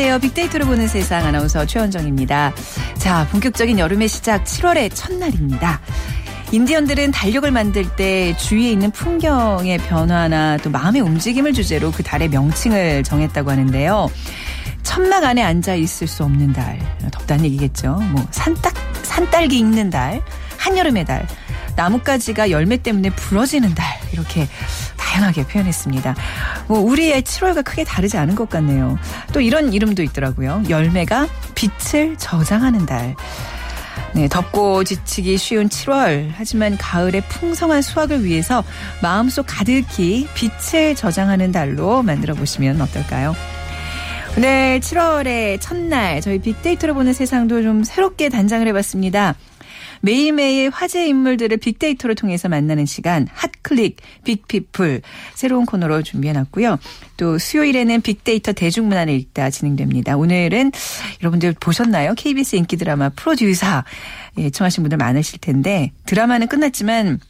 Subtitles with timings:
[0.00, 0.18] 안녕하세요.
[0.20, 2.54] 빅데이터로 보는 세상 아나운서 최원정입니다.
[2.96, 5.78] 자, 본격적인 여름의 시작 7월의 첫날입니다.
[6.52, 13.02] 인디언들은 달력을 만들 때 주위에 있는 풍경의 변화나 또 마음의 움직임을 주제로 그 달의 명칭을
[13.02, 14.10] 정했다고 하는데요.
[14.84, 16.78] 천막 안에 앉아 있을 수 없는 달.
[17.12, 17.96] 덥다는 얘기겠죠.
[18.12, 18.72] 뭐 산딸
[19.02, 20.22] 산딸기 익는 달,
[20.56, 21.26] 한여름의 달,
[21.76, 24.48] 나뭇가지가 열매 때문에 부러지는 달 이렇게
[25.10, 26.14] 다양하게 표현했습니다.
[26.68, 28.96] 뭐 우리의 7월과 크게 다르지 않은 것 같네요.
[29.32, 30.62] 또 이런 이름도 있더라고요.
[30.68, 33.16] 열매가 빛을 저장하는 달.
[34.12, 36.30] 네, 덥고 지치기 쉬운 7월.
[36.34, 38.62] 하지만 가을의 풍성한 수확을 위해서
[39.02, 43.34] 마음속 가득히 빛을 저장하는 달로 만들어 보시면 어떨까요?
[44.36, 49.34] 오늘 7월의 첫날 저희 빅데이터로 보는 세상도 좀 새롭게 단장을 해봤습니다.
[50.00, 55.02] 매일매일 화제 인물들을 빅데이터를 통해서 만나는 시간 핫클릭 빅피플
[55.34, 56.78] 새로운 코너로 준비해놨고요.
[57.16, 60.16] 또 수요일에는 빅데이터 대중문화를 읽다 진행됩니다.
[60.16, 60.72] 오늘은
[61.22, 62.14] 여러분들 보셨나요?
[62.16, 63.84] KBS 인기 드라마 프로듀사
[64.38, 67.20] 예청하신 분들 많으실 텐데 드라마는 끝났지만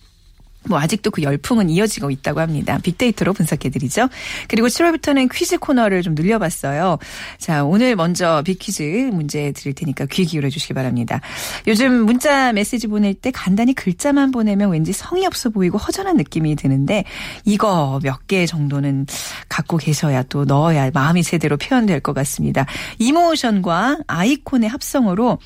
[0.69, 2.79] 뭐 아직도 그 열풍은 이어지고 있다고 합니다.
[2.83, 4.09] 빅데이터로 분석해드리죠.
[4.49, 6.99] 그리고 7월부터는 퀴즈 코너를 좀 늘려봤어요.
[7.39, 11.21] 자 오늘 먼저 빅퀴즈 문제 드릴 테니까 귀 기울여 주시기 바랍니다.
[11.67, 17.05] 요즘 문자 메시지 보낼 때 간단히 글자만 보내면 왠지 성의 없어 보이고 허전한 느낌이 드는데
[17.45, 19.07] 이거 몇 개 정도는
[19.49, 22.65] 갖고 계셔야 또 넣어야 마음이 제대로 표현될 것 같습니다.
[23.01, 25.39] 이모션과 아이콘의 합성어로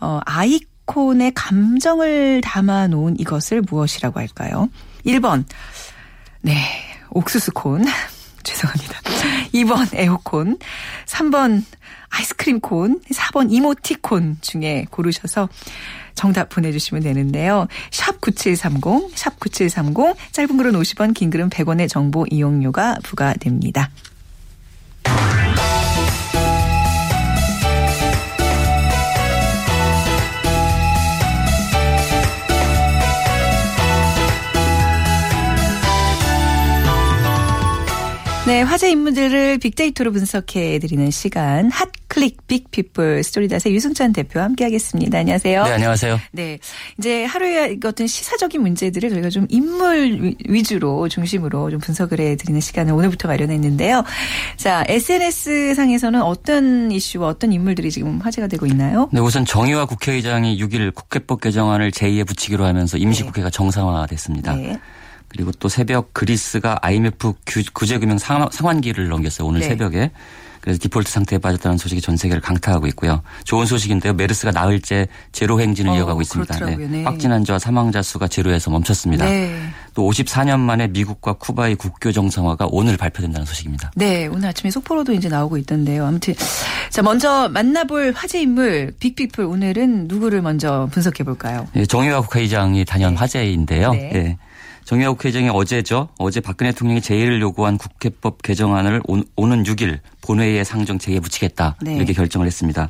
[0.00, 4.68] 어, 아이 아이콘의 감정을 담아 놓은 이것을 무엇이라고 할까요?
[5.06, 5.44] 1번.
[6.42, 6.54] 네.
[7.10, 7.84] 옥수수콘.
[8.42, 9.00] 죄송합니다.
[9.54, 10.58] 2번 에어콘.
[11.06, 11.64] 3번
[12.10, 13.00] 아이스크림 콘.
[13.00, 15.48] 4번 이모티콘 중에 고르셔서
[16.14, 17.66] 정답 보내주시면 되는데요.
[17.90, 23.90] 샵 9730, 샵 9730, 짧은 글은 50원, 긴 글은 100원의 정보 이용료가 부과됩니다.
[38.46, 45.18] 네, 화제 인물들을 빅데이터로 분석해 드리는 시간 핫 클릭 빅피플 스토리닷의 유승찬 대표와 함께하겠습니다.
[45.18, 45.64] 안녕하세요.
[45.64, 46.20] 네, 안녕하세요.
[46.32, 46.58] 네,
[46.98, 52.92] 이제 하루의 어떤 시사적인 문제들을 저희가 좀 인물 위주로 중심으로 좀 분석을 해 드리는 시간을
[52.92, 54.04] 오늘부터 마련했는데요.
[54.58, 59.08] 자, SNS 상에서는 어떤 이슈와 어떤 인물들이 지금 화제가 되고 있나요?
[59.10, 63.56] 네, 우선 정의와 국회의장이 6일 국회법 개정안을 제2에 붙이기로 하면서 임시국회가 네.
[63.56, 64.54] 정상화됐습니다.
[64.54, 64.78] 네.
[65.34, 67.34] 그리고 또 새벽 그리스가 IMF
[67.72, 69.48] 구제금융 상환기를 넘겼어요.
[69.48, 69.66] 오늘 네.
[69.66, 70.12] 새벽에.
[70.60, 73.20] 그래서 디폴트 상태에 빠졌다는 소식이 전 세계를 강타하고 있고요.
[73.42, 74.14] 좋은 소식인데요.
[74.14, 76.64] 메르스가 나흘째 제로 행진을 어, 이어가고 있습니다.
[76.64, 76.76] 네.
[76.76, 77.04] 네.
[77.04, 79.26] 확진 환자와 사망자 수가 제로에서 멈췄습니다.
[79.26, 79.54] 네.
[79.92, 83.90] 또 54년 만에 미국과 쿠바의 국교 정상화가 오늘 발표된다는 소식입니다.
[83.94, 86.06] 네, 오늘 아침에 속보로도 이제 나오고 있던데요.
[86.06, 86.34] 아무튼
[86.88, 91.68] 자 먼저 만나볼 화제 인물 빅피플 오늘은 누구를 먼저 분석해 볼까요?
[91.74, 93.18] 네, 정의화 국회의장이 단연 네.
[93.18, 93.92] 화제인데요.
[93.92, 94.38] 네.
[94.84, 94.88] 네.
[94.88, 96.08] 정의화 국회의장이 어제죠.
[96.18, 101.76] 어제 박근혜 대통령이 제의를 요구한 국회법 개정안을 오, 는 6일 본회의에 상정 제의에 붙이겠다.
[101.82, 101.96] 네.
[101.96, 102.88] 이렇게 결정을 했습니다.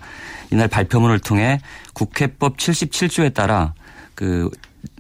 [0.51, 1.61] 이날 발표문을 통해
[1.95, 3.75] 국회법 77조에 따라
[4.15, 4.51] 그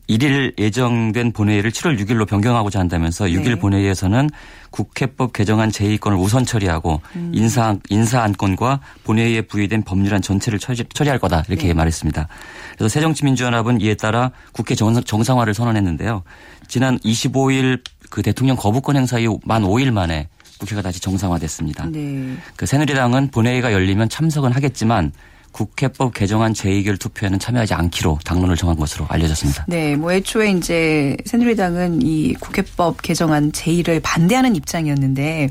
[0.09, 3.55] 1일 예정된 본회의를 7월 6일로 변경하고자 한다면서 6일 네.
[3.55, 4.29] 본회의에서는
[4.71, 7.33] 국회법 개정안 제의권을 우선 처리하고 음.
[7.35, 11.75] 인사 인사 안건과 본회의에 부의된 법률안 전체를 처리, 할 거다 이렇게 네.
[11.75, 12.29] 말했습니다.
[12.77, 16.23] 그래서 새정치민주연합은 이에 따라 국회 정상 화를 선언했는데요.
[16.69, 20.29] 지난 25일 그 대통령 거부권 행사 이후 만 5일 만에
[20.59, 21.87] 국회가 다시 정상화됐습니다.
[21.87, 22.37] 네.
[22.57, 25.13] 그 새누리당은 본회의가 열리면 참석은 하겠지만
[25.55, 29.65] 국회법 개정안 재의결 투표에는 참여하지 않기로 당론을 정한 것으로 알려졌습니다.
[29.69, 35.49] 네, 뭐 애초에 이제 새누리당은 이 국회법 개정안 제의를 반대하는 입장이었는데,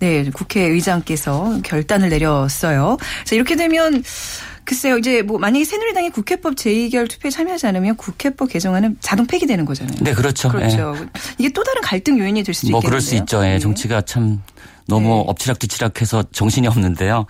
[0.00, 2.98] 네, 국회의장께서 결단을 내렸어요.
[3.24, 4.04] 자, 이렇게 되면
[4.64, 9.96] 글쎄요, 이제 뭐 만약에 새누리당이 국회법 재의결 투표에 참여하지 않으면 국회법 개정안은 자동 폐기되는 거잖아요.
[10.02, 10.50] 네, 그렇죠.
[10.50, 10.94] 그렇죠.
[11.00, 11.06] 네.
[11.38, 12.90] 이게 또 다른 갈등 요인이 될 수도 뭐 있겠네요.
[12.90, 13.42] 그럴 수 있죠.
[13.42, 13.58] 예, 네.
[13.58, 14.42] 정치가 참
[14.86, 15.24] 너무 네.
[15.28, 17.24] 엎치락뒤치락해서 정신이 없는데요.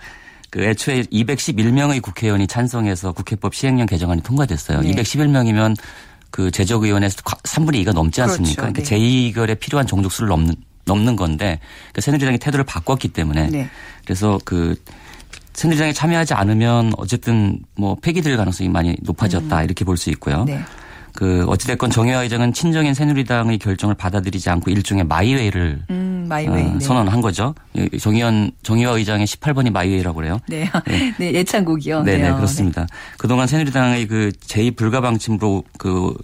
[0.57, 4.81] 그 애초에 211명의 국회의원이 찬성해서 국회법 시행령 개정안이 통과됐어요.
[4.81, 4.89] 네.
[4.91, 5.75] 211명이면
[6.31, 8.63] 그 제적 의원에서 3분의 2가 넘지 않습니까?
[8.63, 8.73] 그렇죠.
[8.73, 9.31] 그러니까 네.
[9.33, 10.55] 제2결에 필요한 정족수를 넘는
[10.85, 11.59] 넘는 건데
[11.91, 13.69] 그러니까 새누리당이 태도를 바꿨기 때문에 네.
[14.03, 14.73] 그래서 그
[15.53, 19.63] 새누리당에 참여하지 않으면 어쨌든 뭐 폐기될 가능성이 많이 높아졌다 음.
[19.63, 20.43] 이렇게 볼 수 있고요.
[20.45, 20.59] 네.
[21.17, 26.63] 그 어찌됐건 정의화 의장은 친정인 새누리당의 결정을 받아들이지 않고 일종의 my way를 음, my way,
[26.63, 26.79] 어, 네.
[26.79, 27.55] 선언한 거죠.
[27.99, 30.39] 정의원 정의화 의장의 18번이 my way라고 그래요.
[30.47, 32.03] 네, 네, 네 애창곡이요.
[32.03, 32.81] 네, 네, 그렇습니다.
[32.81, 32.87] 네.
[33.17, 36.15] 그동안 새누리당의 그 재의 불가 방침으로 그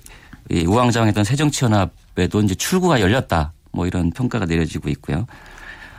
[0.51, 3.51] 우왕좌왕했던 새정치연합에도 이제 출구가 열렸다.
[3.71, 5.25] 뭐 이런 평가가 내려지고 있고요.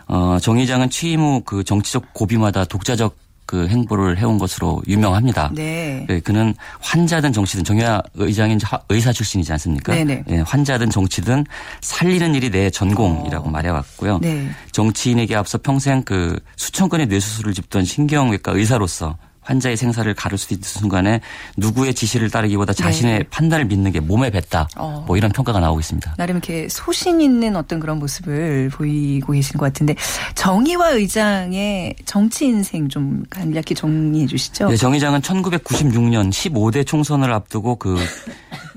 [0.06, 5.50] 어, 정 의장은 취임 후 그 정치적 고비마다 독자적 그 행보를 해온 것으로 유명합니다.
[5.54, 6.04] 네.
[6.08, 8.58] 네 그는 환자든 정치든 정의화 의장인
[8.88, 9.94] 의사 출신이지 않습니까?
[9.94, 10.24] 네네.
[10.26, 11.44] 네, 환자든 정치든
[11.80, 13.50] 살리는 일이 내 전공이라고 어.
[13.50, 14.18] 말해왔고요.
[14.20, 14.48] 네.
[14.72, 20.64] 정치인에게 앞서 평생 그 수천 건의 뇌수술을 짚던 신경외과 의사로서 환자의 생사를 가를 수 있는
[20.64, 21.20] 순간에
[21.56, 23.24] 누구의 지시를 따르기보다 자신의 네.
[23.30, 24.68] 판단을 믿는 게 몸에 뱄다.
[24.76, 25.04] 어.
[25.06, 26.14] 뭐 이런 평가가 나오고 있습니다.
[26.16, 29.94] 나름 이렇게 소신 있는 어떤 그런 모습을 보이고 계신 것 같은데
[30.34, 34.68] 정의와 의장의 정치 인생 좀 간략히 정리해 주시죠.
[34.68, 37.96] 네, 정 의장은 1996년 15대 총선을 앞두고 그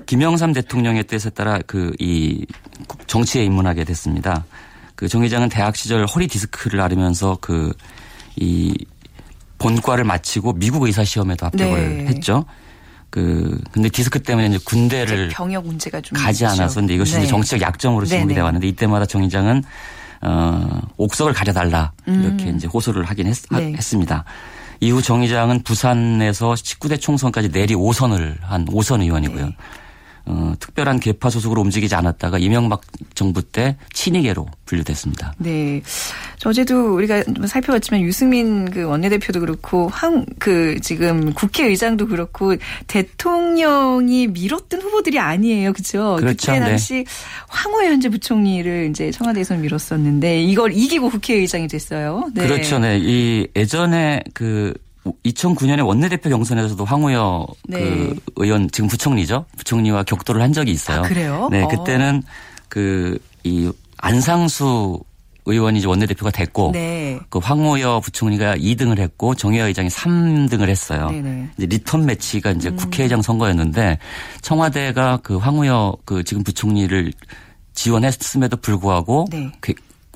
[0.06, 2.46] 김영삼 대통령의 뜻에 따라 그 이
[3.06, 4.44] 정치에 입문하게 됐습니다.
[4.94, 7.72] 그 정 의장은 대학 시절 허리 디스크를 앓으면서 그
[8.40, 8.74] 이
[9.58, 12.06] 본과를 마치고 미국 의사 시험에도 합격을 네.
[12.06, 12.44] 했죠.
[13.10, 16.52] 그 근데 디스크 때문에 이제 군대를 경력 문제가 좀 가지 있죠.
[16.52, 17.26] 않아서 근데 이것이 네.
[17.26, 19.64] 정치적 약점으로 지목이 돼 왔는데 이때마다 정 의장은
[20.20, 22.56] 어 옥석을 가려달라 이렇게 음.
[22.56, 23.72] 이제 호소를 하긴 했, 네.
[23.72, 24.24] 했습니다.
[24.80, 29.46] 이후 정 의장은 부산에서 19대 총선까지 내리 5선을 한 5선 의원이고요.
[29.46, 29.56] 네.
[30.26, 32.82] 어, 특별한 개파 소속으로 움직이지 않았다가 이명박
[33.14, 35.32] 정부 때 친이계로 분류됐습니다.
[35.38, 35.80] 네.
[36.44, 42.54] 어제도 우리가 살펴봤지만 유승민 그 원내대표도 그렇고 황 그 지금 국회의장도 그렇고
[42.86, 45.72] 대통령이 밀었던 후보들이 아니에요.
[45.72, 46.16] 그렇죠?
[46.18, 46.52] 그렇죠.
[46.52, 46.66] 그때 네.
[46.66, 47.04] 당시 네.
[47.48, 52.30] 황우여 현재 부총리를 이제 청와대에서 밀었었는데 이걸 이기고 국회의장이 됐어요.
[52.34, 52.46] 네.
[52.46, 52.78] 그렇죠.
[52.78, 52.98] 네.
[53.00, 54.74] 이 예전에 그
[55.24, 57.80] 2009년에 원내대표 경선에서도 황우여 네.
[57.80, 59.46] 그 의원 지금 부총리죠.
[59.56, 61.00] 부총리와 격돌을 한 적이 있어요.
[61.00, 61.48] 아, 그래요?
[61.50, 61.68] 네, 어.
[61.68, 62.22] 그때는
[62.68, 65.00] 그 이 안상수
[65.48, 67.18] 의원이 원내대표가 됐고 네.
[67.30, 71.10] 그 황우여 부총리가 2등을 했고 정의화 의장이 3등을 했어요.
[71.10, 71.50] 네네.
[71.56, 72.76] 이제 리턴 매치가 이제 음.
[72.76, 73.98] 국회의장 선거였는데
[74.42, 77.12] 청와대가 그 황우여 그 지금 부총리를
[77.74, 79.50] 지원했음에도 불구하고 네.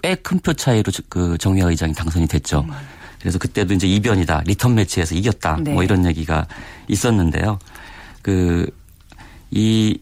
[0.03, 2.65] 꽤큰 표 차이로 그 정의화 의장이 당선이 됐죠.
[2.69, 2.73] 음.
[3.21, 4.43] 그래서 그때도 이제 이변이다.
[4.47, 5.59] 리턴 매치에서 이겼다.
[5.63, 5.73] 네.
[5.73, 6.47] 뭐 이런 얘기가
[6.89, 7.59] 있었는데요.
[8.21, 8.69] 그,
[9.53, 9.97] 이,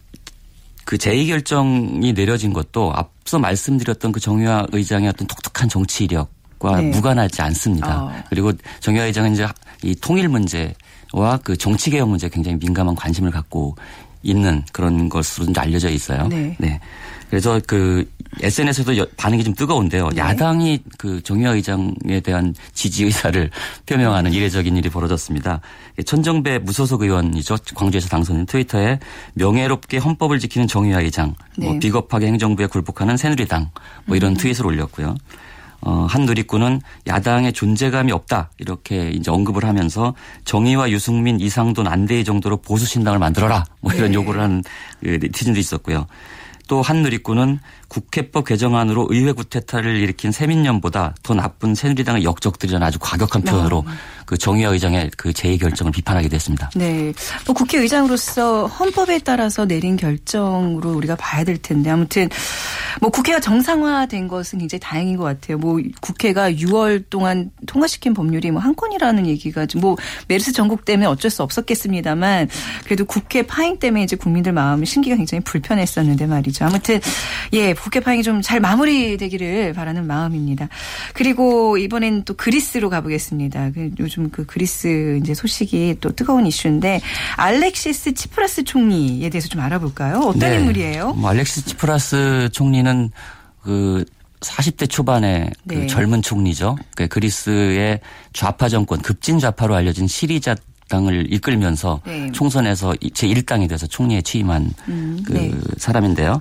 [0.90, 6.90] 그 재의 결정이 내려진 것도 앞서 말씀드렸던 그 정의화 의장의 어떤 독특한 정치 이력과 네.
[6.90, 8.02] 무관하지 않습니다.
[8.02, 8.12] 어.
[8.28, 9.46] 그리고 정의화 의장은 이제
[9.84, 10.74] 이 통일 문제
[11.12, 13.76] 와 그 정치 개혁 문제에 굉장히 민감한 관심을 갖고
[14.22, 16.28] 있는 그런 것으로 이제 알려져 있어요.
[16.28, 16.56] 네.
[16.58, 16.80] 네.
[17.30, 18.10] 그래서 그
[18.42, 20.08] SNS에도 반응이 좀 뜨거운데요.
[20.10, 20.20] 네.
[20.20, 23.50] 야당이 그 정의화 의장에 대한 지지 의사를
[23.86, 25.60] 표명하는 이례적인 일이 벌어졌습니다.
[26.04, 27.56] 천정배 무소속 의원이죠.
[27.74, 28.98] 광주에서 당선인 트위터에
[29.34, 31.66] 명예롭게 헌법을 지키는 정의화 의장, 뭐 네.
[31.66, 33.70] 뭐 비겁하게 행정부에 굴복하는 새누리당
[34.06, 34.36] 뭐 이런 음.
[34.36, 35.14] 트윗을 올렸고요.
[35.82, 42.58] 어, 한 누리꾼은 야당의 존재감이 없다 이렇게 이제 언급을 하면서 정의와 유승민, 이상돈, 안대희 정도로
[42.58, 44.14] 보수 신당을 만들어라 뭐 이런 네.
[44.14, 44.62] 요구를 하는
[45.02, 46.06] 그 네티즌도 있었고요.
[46.68, 47.58] 또 한 누리꾼은
[47.90, 53.92] 국회법 개정안으로 의회 구태타를 일으킨 세민년보다 더 나쁜 새누리당의 역적들이라는 아주 과격한 표현으로 네.
[54.24, 56.70] 그 정의화 의장의 그 제의 결정을 비판하게 됐습니다.
[56.76, 57.12] 네.
[57.46, 62.28] 뭐 국회의장으로서 헌법에 따라서 내린 결정으로 우리가 봐야 될 텐데 아무튼
[63.00, 65.58] 뭐 국회가 정상화된 것은 굉장히 다행인 것 같아요.
[65.58, 69.96] 뭐 국회가 6월 동안 통과시킨 법률이 뭐 한 건이라는 얘기가 뭐
[70.28, 72.48] 메르스 전국 때문에 어쩔 수 없었겠습니다만
[72.84, 76.66] 그래도 국회 파행 때문에 이제 국민들 마음 심기가 굉장히 불편했었는데 말이죠.
[76.66, 77.00] 아무튼
[77.52, 80.68] 예 국회 파행이 좀 잘 마무리되기를 바라는 마음입니다.
[81.14, 83.70] 그리고 이번엔 또 그리스로 가보겠습니다.
[83.72, 87.00] 그 요즘 그 그리스 이제 소식이 또 뜨거운 이슈인데
[87.36, 90.18] 알렉시스 치프라스 총리에 대해서 좀 알아볼까요?
[90.20, 90.56] 어떤 네.
[90.56, 91.12] 인물이에요?
[91.14, 93.10] 뭐 알렉시스 치프라스 총리는
[93.62, 94.04] 그
[94.40, 95.80] 40대 초반의 그 네.
[95.82, 96.76] 그 젊은 총리죠.
[96.96, 98.00] 그 그리스의
[98.32, 100.56] 좌파 정권 급진 좌파로 알려진 시리자
[100.88, 102.32] 당을 이끌면서 네.
[102.32, 105.52] 총선에서 제1당이 돼서 총리에 취임한 음, 그 네.
[105.76, 106.40] 사람인데요.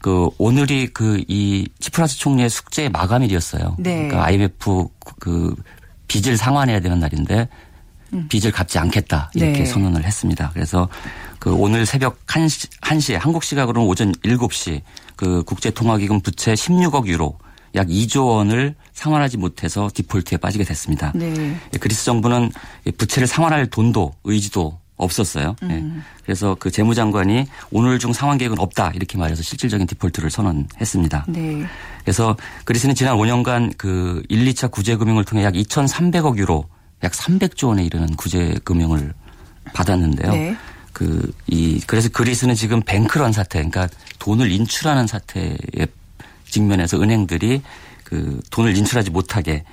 [0.00, 3.76] 그 오늘이 그 이 치프라스 총리의 숙제 마감일이었어요.
[3.78, 3.94] 네.
[4.08, 4.88] 그러니까 IMF
[5.18, 5.54] 그
[6.08, 7.48] 빚을 상환해야 되는 날인데
[8.12, 8.28] 음.
[8.28, 9.64] 빚을 갚지 않겠다 이렇게 네.
[9.64, 10.50] 선언을 했습니다.
[10.52, 10.88] 그래서
[11.38, 14.82] 그 오늘 새벽 1시, 1시에 한국 시각으로는 오전 7시
[15.16, 17.38] 그 국제통화기금 부채 16억 유로
[17.74, 21.12] 약 2조 원을 상환하지 못해서 디폴트에 빠지게 됐습니다.
[21.14, 21.56] 네.
[21.80, 22.50] 그리스 정부는
[22.96, 25.56] 부채를 상환할 돈도 의지도 없었어요.
[25.62, 25.68] 음.
[25.68, 26.02] 네.
[26.24, 31.26] 그래서 그 재무장관이 오늘 중 상환 계획은 없다 이렇게 말해서 실질적인 디폴트를 선언했습니다.
[31.28, 31.66] 네.
[32.02, 36.66] 그래서 그리스는 지난 5년간 그 1, 2차 구제 금융을 통해 약 2,300억 유로
[37.02, 39.12] 약 300조 원에 이르는 구제 금융을
[39.74, 40.32] 받았는데요.
[40.32, 40.56] 네.
[40.92, 43.88] 그 이 그래서 그리스는 지금 뱅크런 사태 그러니까
[44.18, 45.56] 돈을 인출하는 사태에
[46.48, 47.62] 직면해서 은행들이
[48.04, 49.64] 그 돈을 인출하지 못하게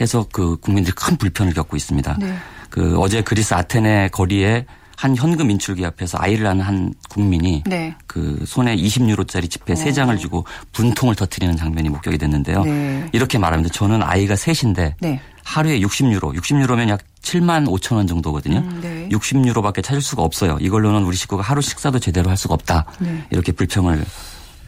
[0.00, 2.16] 해서 그 국민들이 큰 불편을 겪고 있습니다.
[2.18, 2.34] 네.
[2.72, 4.64] 그 어제 그리스 아테네 거리에
[4.96, 7.94] 한 현금 인출기 앞에서 아이를 낳은 한 국민이 네.
[8.06, 12.64] 그 손에 20유로짜리 지폐 세 장을 주고 분통을 터트리는 장면이 목격이 됐는데요.
[12.64, 13.10] 네.
[13.12, 13.70] 이렇게 말합니다.
[13.74, 15.20] 저는 아이가 셋인데 네.
[15.44, 18.58] 하루에 60유로, 60유로면 약 7만 5천 원 정도거든요.
[18.58, 19.08] 음, 네.
[19.10, 20.56] 60유로밖에 찾을 수가 없어요.
[20.58, 22.86] 이걸로는 우리 식구가 하루 식사도 제대로 할 수가 없다.
[23.00, 23.26] 네.
[23.30, 24.02] 이렇게 불평을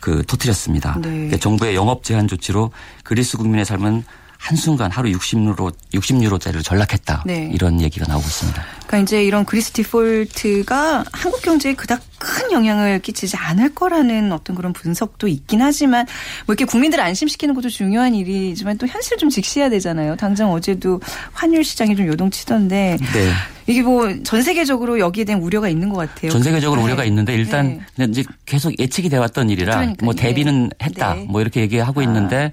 [0.01, 0.99] 그 터뜨렸습니다.
[1.01, 1.09] 네.
[1.09, 2.71] 그러니까 정부의 영업 제한 조치로
[3.03, 4.05] 그리스 국민의 삶은
[4.45, 7.23] 한순간 하루 60유로 60유로짜리를 전락했다.
[7.25, 7.51] 네.
[7.55, 8.63] 이런 얘기가 나오고 있습니다.
[8.87, 14.75] 그러니까 이제 이런 그리스 디폴트가 한국 경제에 그닥 큰 영향을 끼치지 않을 거라는 어떤 그런
[14.75, 16.07] 분석도 있긴 하지만
[16.47, 20.17] 뭐 이렇게 국민들을 안심시키는 것도 중요한 일이지만 또 현실 좀 직시해야 되잖아요.
[20.17, 21.01] 당장 어제도
[21.33, 23.33] 환율 시장이 좀 요동치던데 네.
[23.67, 26.31] 이게 뭐 전 세계적으로 여기에 대한 우려가 있는 것 같아요.
[26.31, 26.87] 전 세계적으로 네.
[26.87, 28.07] 우려가 있는데 일단 네.
[28.11, 30.05] 이제 계속 예측이 돼 왔던 일이라 그러니까요.
[30.05, 31.15] 뭐 대비는 했다.
[31.15, 31.27] 네.
[31.29, 32.05] 뭐 이렇게 얘기하고 아.
[32.05, 32.53] 있는데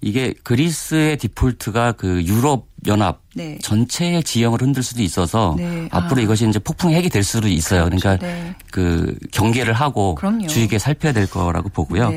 [0.00, 3.58] 이게 그리스의 디폴트가 그 유럽 연합 네.
[3.62, 5.88] 전체의 지형을 흔들 수도 있어서 네.
[5.90, 6.24] 앞으로 아.
[6.24, 7.86] 이것이 이제 폭풍 핵이 될 수도 있어요.
[7.86, 8.00] 그렇죠.
[8.00, 8.54] 그러니까 네.
[8.70, 10.46] 그 경계를 하고 그럼요.
[10.46, 12.12] 주의 깊게 살펴야 될 거라고 보고요.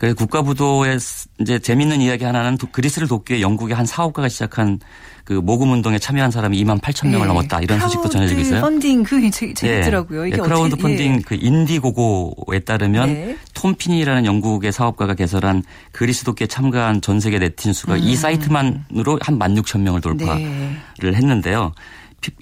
[0.00, 0.08] 네.
[0.08, 0.98] 그 국가부도의
[1.40, 4.80] 이제 재밌는 이야기 하나는 그리스를 돕기 위해 영국의 한 사업가가 시작한
[5.24, 7.26] 그 모금 운동에 참여한 사람이 2만 8천 명을 네.
[7.28, 8.60] 넘었다 이런 소식도 전해지고 있어요.
[8.62, 10.26] 펀딩 그 재밌더라고요.
[10.26, 10.42] 이게 네.
[10.42, 11.20] 크라우드 펀딩 예.
[11.24, 13.36] 그 인디고고에 따르면 네.
[13.54, 17.98] 톰 피니라는 영국의 사업가가 개설한 그리스 돕기에 참가한 전 세계 네티즌 수가 음.
[18.02, 20.42] 이 사이트만으로 한 1만 6천 명을 돌파를
[21.02, 21.12] 네.
[21.12, 21.72] 했는데요.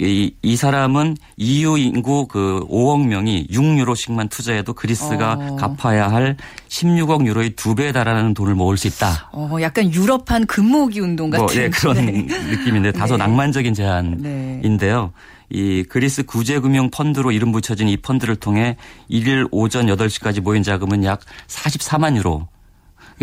[0.01, 5.57] 이, 이 사람은 EU 인구 그 5억 명이 6유로씩만 투자해도 그리스가 어.
[5.57, 6.37] 갚아야 할
[6.69, 9.31] 16억 유로의 두 배에 달하는 돈을 모을 수 있다.
[9.33, 11.47] 어, 약간 유럽판 금모으기 운동 같은.
[11.47, 12.23] 뭐, 예, 그런 네.
[12.23, 13.25] 느낌인데 다소 네.
[13.25, 15.03] 낭만적인 제안인데요.
[15.03, 15.11] 네.
[15.51, 18.77] 이 그리스 구제금융 펀드로 이름 붙여진 이 펀드를 통해
[19.11, 22.49] 1일 오전 8시까지 모인 자금은 약 44만 유로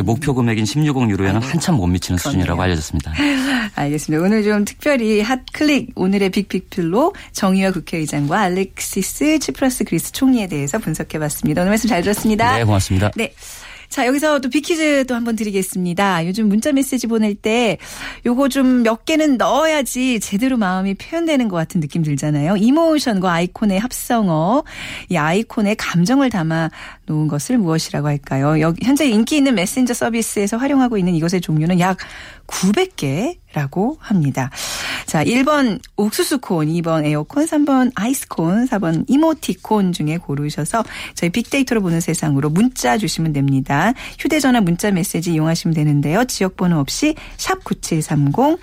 [0.04, 1.52] 목표 금액인 16억 유로에는 아이고.
[1.52, 2.32] 한참 못 미치는 그러네요.
[2.32, 3.14] 수준이라고 알려졌습니다.
[3.76, 4.24] 알겠습니다.
[4.24, 11.62] 오늘 좀 특별히 핫클릭 오늘의 빅픽필로 정의와 국회의장과 알렉시스 치프러스 그리스 총리에 대해서 분석해봤습니다.
[11.62, 12.58] 오늘 말씀 잘 들었습니다.
[12.58, 13.12] 네, 고맙습니다.
[13.16, 13.34] 네.
[13.90, 16.26] 자, 여기서 또 빅 퀴즈 또 한번 드리겠습니다.
[16.28, 17.78] 요즘 문자 메시지 보낼 때
[18.26, 22.58] 요거 좀 몇 개는 넣어야지 제대로 마음이 표현되는 것 같은 느낌 들잖아요.
[22.58, 24.64] emotion과 아이콘의 합성어,
[25.10, 26.70] 이 아이콘의 감정을 담아
[27.06, 28.60] 놓은 것을 무엇이라고 할까요?
[28.60, 31.98] 여기 현재 인기 있는 메신저 서비스에서 활용하고 있는 이것의 종류는 약
[32.48, 34.50] 900개 라고 합니다.
[35.06, 40.84] 자, 1번 옥수수콘, 2번 에어콘, 3번 아이스콘, 4번 이모티콘 중에 고르셔서
[41.14, 43.94] 저희 빅데이터로 보는 세상으로 문자 주시면 됩니다.
[44.20, 46.26] 휴대전화 문자 메시지 이용하시면 되는데요.
[46.26, 48.60] 지역번호 없이 샵 9730,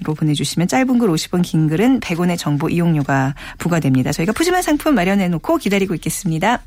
[0.00, 4.12] 이거 보내주시면 짧은 글 50원, 긴 글은 100원의 정보 이용료가 부과됩니다.
[4.12, 6.62] 저희가 푸짐한 상품 마련해 놓고 기다리고 있겠습니다.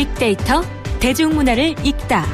[0.00, 0.64] 빅데이터
[0.98, 2.24] 대중문화를 읽다.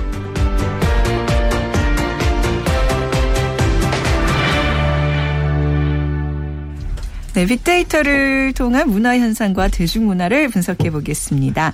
[7.34, 11.72] 네, 빅데이터를 통한 문화 현상과 대중문화를 분석해 보겠습니다.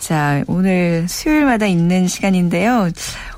[0.00, 2.90] 자, 오늘 수요일마다 있는 시간인데요.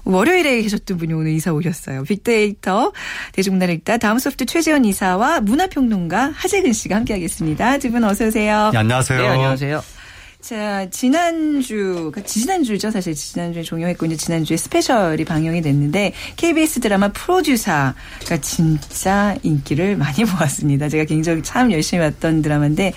[0.04, 2.04] 월요일에 계셨던 분이 오늘 이사 오셨어요.
[2.04, 2.92] 빅데이터
[3.32, 7.76] 대중문화를 읽다 다음 소프트 최재원 이사와 문화평론가 하재근 씨가 함께하겠습니다.
[7.76, 8.70] 두 분 어서 오세요.
[8.72, 9.20] 네, 안녕하세요.
[9.20, 9.99] 네, 안녕하세요.
[10.40, 12.90] 자, 지난주, 그러니까 지난주죠.
[12.90, 17.94] 사실 지난주에 종영했고, 이제 지난주에 스페셜이 방영이 됐는데, KBS 드라마 프로듀서가
[18.40, 20.88] 진짜 인기를 많이 모았습니다.
[20.88, 22.94] 제가 굉장히 참 열심히 봤던 드라마인데,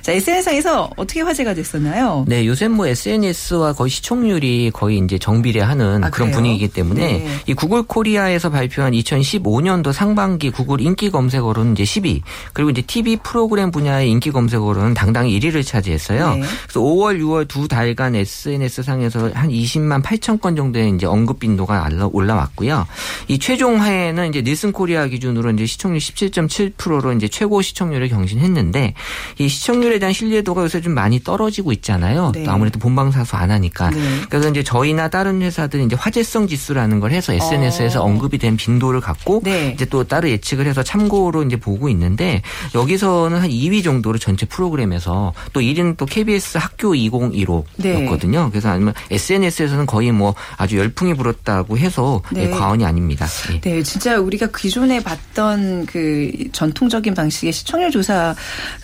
[0.00, 2.24] 자, SNS상에서 어떻게 화제가 됐었나요?
[2.26, 7.28] 네, 요새 뭐 SNS와 거의 시청률이 거의 이제 정비례하는 아, 그런 분위기이기 때문에, 네.
[7.46, 12.22] 이 구글 코리아에서 발표한 2015년도 상반기 구글 인기 검색어로는 이제 10위,
[12.54, 16.36] 그리고 이제 TV 프로그램 분야의 인기 검색어로는 당당히 1위를 차지했어요.
[16.36, 16.42] 네.
[16.64, 21.88] 그래서 5월, 6월 두 달간 SNS 상에서 한 20만 8천 건 정도의 이제 언급 빈도가
[22.12, 22.86] 올라왔고요.
[23.26, 28.94] 이 최종 화에는 이제 닐슨 코리아 기준으로 이제 시청률 17.7%로 이제 최고 시청률을 경신했는데
[29.38, 32.30] 이 시청률에 대한 신뢰도가 요새 좀 많이 떨어지고 있잖아요.
[32.32, 32.44] 네.
[32.44, 33.90] 또 아무래도 본방사수 안 하니까.
[33.90, 34.00] 네.
[34.28, 38.04] 그래서 이제 저희나 다른 회사들이 이제 화제성 지수라는 걸 해서 SNS에서 어.
[38.04, 39.72] 언급이 된 빈도를 갖고 네.
[39.74, 42.42] 이제 또 따로 예측을 해서 참고로 이제 보고 있는데
[42.74, 48.44] 여기서는 한 2위 정도로 전체 프로그램에서 또 1위는 또 KBS 학 학교 2015였거든요.
[48.44, 48.50] 네.
[48.50, 52.50] 그래서 아니면 SNS에서는 거의 뭐 아주 열풍이 불었다고 해서 네.
[52.50, 53.26] 과언이 아닙니다.
[53.50, 53.60] 네.
[53.60, 53.82] 네.
[53.82, 58.36] 진짜 우리가 기존에 봤던 그 전통적인 방식의 시청률 조사가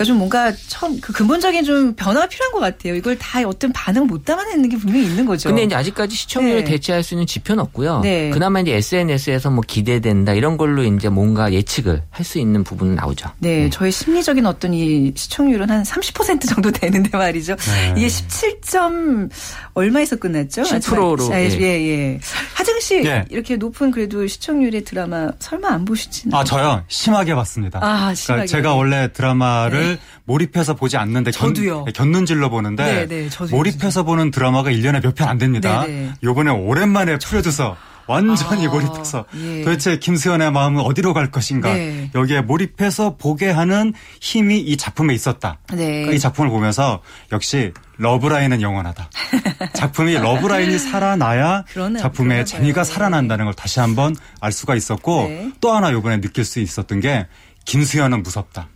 [0.06, 2.94] 좀 뭔가 처음 그 근본적인 좀 변화가 필요한 것 같아요.
[2.94, 5.50] 이걸 다 어떤 반응 못 담아내는 게 분명히 있는 거죠.
[5.50, 6.70] 근데 이제 아직까지 시청률을 네.
[6.70, 8.00] 대체할 수 있는 지표는 없고요.
[8.00, 8.30] 네.
[8.30, 13.28] 그나마 이제 SNS에서 뭐 기대된다 이런 걸로 이제 뭔가 예측을 할 수 있는 부분은 나오죠.
[13.40, 13.70] 네, 네.
[13.70, 17.56] 저의 심리적인 어떤 이 시청률은 한 30% 정도 되는데 말이죠.
[17.82, 17.92] 네.
[17.94, 18.00] 네.
[18.00, 19.30] 이게 17점
[19.74, 20.62] 얼마에서 끝났죠?
[20.62, 21.32] 10%로.
[21.32, 21.88] 아, 예, 예.
[21.88, 22.20] 예.
[22.54, 23.24] 하정 씨 예.
[23.30, 26.34] 이렇게 높은 그래도 시청률의 드라마 설마 안 보시지는?
[26.36, 27.78] 아 저요 심하게 봤습니다.
[27.82, 28.34] 아 그러니까 심하게.
[28.46, 29.98] 그러니까 제가 원래 드라마를 네.
[30.24, 31.84] 몰입해서 보지 않는데 저도요.
[31.86, 35.84] 견, 견눈질로 보는데 네, 네, 몰입해서 보는 드라마가 1년에 몇 편 안 됩니다.
[35.86, 36.10] 네, 네.
[36.24, 39.62] 요번에 오랜만에 풀어줘서 완전히 아, 몰입해서 예.
[39.62, 42.10] 도대체 김수현의 마음은 어디로 갈 것인가 네.
[42.14, 45.58] 여기에 몰입해서 보게 하는 힘이 이 작품에 있었다.
[45.70, 45.86] 네.
[45.86, 49.10] 그러니까 이 작품을 보면서 역시 러브라인은 영원하다.
[49.74, 51.64] 작품이 러브라인이 살아나야
[51.98, 55.52] 작품의 재미가 살아난다는 걸 다시 한번 알 수가 있었고 네.
[55.60, 57.26] 또 하나 요번에 느낄 수 있었던 게
[57.64, 58.68] 김수현은 무섭다.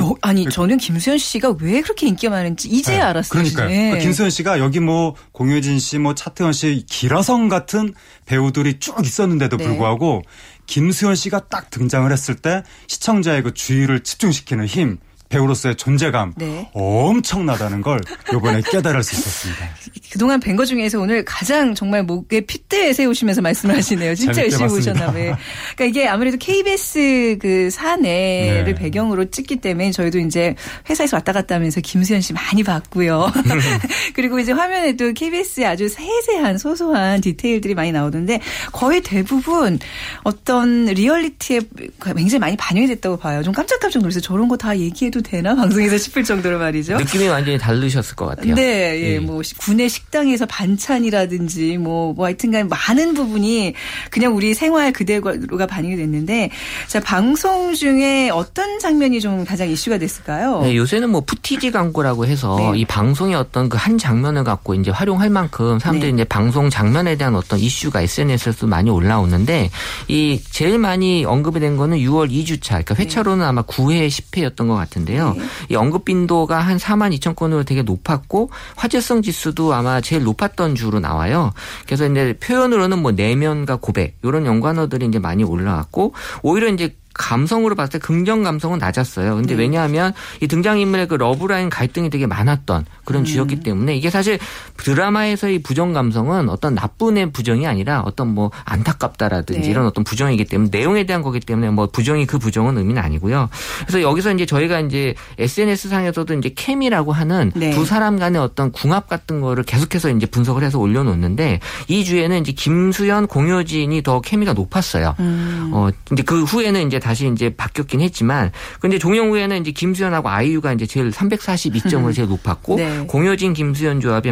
[0.00, 3.30] 어, 아니 그 저는 김수현 씨가 왜 그렇게 인기가 많은지 이제 네, 알았어요.
[3.30, 3.68] 그러니까요.
[3.68, 3.90] 네.
[3.92, 7.94] 그 김수현 씨가 여기 뭐 공효진 씨, 뭐 차태현 씨, 기라성 같은
[8.26, 9.64] 배우들이 쭉 있었는데도 네.
[9.64, 10.22] 불구하고
[10.66, 16.68] 김수현 씨가 딱 등장을 했을 때 시청자의 그 주의를 집중시키는 힘, 배우로서의 존재감 네.
[16.74, 18.00] 엄청나다는 걸
[18.32, 19.68] 이번에 깨달을 수 있었습니다.
[20.12, 24.14] 그동안 뵌것 중에서 오늘 가장 정말 목에 핏대 세우시면서 말씀을 하시네요.
[24.14, 25.36] 진짜 열심히 보셨나 봐요.
[25.76, 28.74] 그러니까 이게 아무래도 KBS 그 사내를 네.
[28.74, 30.54] 배경으로 찍기 때문에 저희도 이제
[30.88, 33.32] 회사에서 왔다 갔다 하면서 김수현 씨 많이 봤고요.
[34.14, 38.40] 그리고 이제 화면에도 KBS의 아주 세세한 소소한 디테일들이 많이 나오는데
[38.72, 39.78] 거의 대부분
[40.24, 41.60] 어떤 리얼리티에
[42.02, 43.42] 굉장히 많이 반영이 됐다고 봐요.
[43.42, 46.96] 좀 깜짝깜짝 놀라서 저런 거 다 얘기해도 되나 방송에서 싶을 정도로 말이죠.
[46.96, 48.54] 느낌이 완전히 다르셨을 것 같아요.
[48.54, 48.62] 네,
[49.02, 49.18] 예, 예.
[49.18, 53.74] 뭐 구내 식당에서 반찬이라든지 뭐, 뭐 하여튼간 많은 부분이
[54.10, 56.50] 그냥 우리 생활 그대로가 반영이 됐는데
[56.86, 60.62] 자 방송 중에 어떤 장면이 좀 가장 이슈가 됐을까요?
[60.62, 62.78] 네, 요새는 뭐 footage 광고라고 해서 네.
[62.80, 66.16] 이 방송의 어떤 그 한 장면을 갖고 이제 활용할 만큼 사람들이 네.
[66.16, 69.70] 이제 방송 장면에 대한 어떤 이슈가 SNS에서도 많이 올라오는데
[70.08, 75.07] 이 제일 많이 언급이 된 거는 6월 2주차 그러니까 회차로는 아마 9회 10회였던 것 같은데
[75.16, 75.34] 요.
[75.36, 75.44] 네.
[75.70, 81.00] 이 언급 빈도가 한 4만 2천 건으로 되게 높았고 화제성 지수도 아마 제일 높았던 주로
[81.00, 81.52] 나와요.
[81.86, 87.92] 그래서 이제 표현으로는 뭐 내면과 고백 이런 연관어들이 이제 많이 올라왔고 오히려 이제 감성으로 봤을
[87.92, 89.36] 때 긍정 감성은 낮았어요.
[89.36, 89.62] 근데 네.
[89.62, 93.24] 왜냐하면 이 등장인물의 그 러브라인 갈등이 되게 많았던 그런 음.
[93.24, 94.38] 주였기 때문에 이게 사실
[94.78, 99.68] 드라마에서의 부정 감성은 어떤 나쁜의 부정이 아니라 어떤 뭐 안타깝다라든지 네.
[99.68, 103.50] 이런 어떤 부정이기 때문에 내용에 대한 거기 때문에 뭐 부정이 그 부정은 의미는 아니고요.
[103.80, 107.70] 그래서 여기서 이제 저희가 이제 SNS 상에서도 이제 케미라고 하는 네.
[107.70, 112.52] 두 사람 간의 어떤 궁합 같은 거를 계속해서 이제 분석을 해서 올려놓는데 이 주에는 이제
[112.52, 115.16] 김수현, 공효진이 더 케미가 높았어요.
[115.18, 115.70] 음.
[115.72, 120.84] 어 이제 그 후에는 이제 다시 이제 바뀌었긴 했지만 근데 종영후에는 이제 김수현하고 아이유가 이제
[120.84, 123.04] 제일 342점으로 제일 높았고 네.
[123.06, 124.28] 공효진 김수현 조합이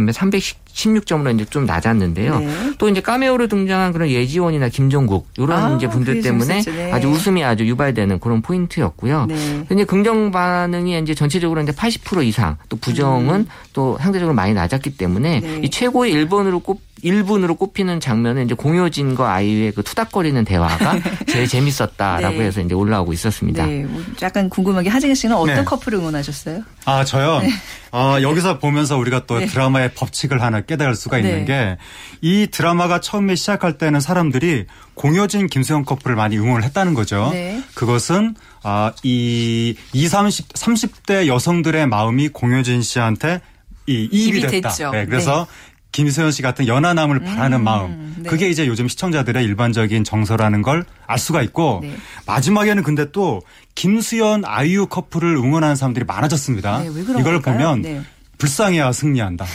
[0.76, 2.38] 316점으로 이제 좀 낮았는데요.
[2.38, 2.72] 네.
[2.78, 6.92] 또 이제 까메오로 등장한 그런 예지원이나 김종국 이런 아, 이제 분들 때문에 네.
[6.92, 9.26] 아주 웃음이 아주 유발되는 그런 포인트였고요.
[9.26, 9.64] 네.
[9.68, 13.46] 근데 긍정 반응이 이제 전체적으로 이제 80% 이상 또 부정은 음.
[13.72, 15.60] 또 상대적으로 많이 낮았기 때문에 네.
[15.62, 22.38] 이 최고의 1번으로 꼽 1분으로 꼽히는 장면은 이제 공효진과 아이유의 그 투닥거리는 대화가 제일 재밌었다라고
[22.38, 22.44] 네.
[22.44, 23.66] 해서 이제 올라오고 있었습니다.
[23.66, 23.84] 네.
[23.84, 25.64] 뭐 약간 궁금하게 하진희 씨는 어떤 네.
[25.64, 26.62] 커플을 응원하셨어요?
[26.86, 27.42] 아, 저요?
[27.96, 28.02] 네.
[28.02, 29.46] 어, 여기서 보면서 우리가 또 네.
[29.46, 31.78] 드라마의 법칙을 하나 깨달을 수가 있는 네.
[32.22, 37.30] 게이 드라마가 처음에 시작할 때는 사람들이 공효진 김수영 커플을 많이 응원을 했다는 거죠.
[37.32, 37.62] 네.
[37.74, 43.40] 그것은 아, 이 20, 30, 30대 여성들의 마음이 공효진 씨한테
[43.86, 44.90] 이 이입이 됐다.
[44.90, 45.46] 네, 그래서
[45.96, 48.16] 김수현 씨 같은 연하남을 바라는 음, 마음.
[48.18, 48.28] 네.
[48.28, 51.96] 그게 이제 요즘 시청자들의 일반적인 정서라는 걸 알 수가 있고 네.
[52.26, 53.40] 마지막에는 근데 또
[53.74, 56.80] 김수현 아이유 커플을 응원하는 사람들이 많아졌습니다.
[56.80, 58.02] 네, 이걸 보면 네.
[58.38, 59.46] 불쌍해야 승리한다.